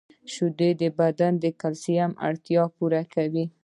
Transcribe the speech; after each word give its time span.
•شیدې 0.33 0.69
د 0.81 0.83
بدن 0.99 1.33
د 1.43 1.45
کلسیم 1.61 2.11
اړتیا 2.27 2.63
پوره 2.75 3.01
کوي. 3.13 3.45